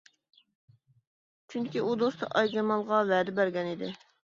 [1.53, 3.97] چۈنكى ئۇ دوستى ئايجامالغا ۋەدە بەرگەن ئىدى.